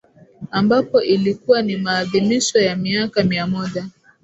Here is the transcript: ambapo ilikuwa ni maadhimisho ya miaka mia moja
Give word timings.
ambapo 0.51 1.01
ilikuwa 1.01 1.61
ni 1.61 1.77
maadhimisho 1.77 2.59
ya 2.59 2.75
miaka 2.75 3.23
mia 3.23 3.47
moja 3.47 3.87